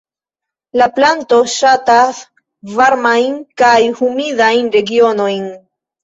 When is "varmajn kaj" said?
2.79-3.73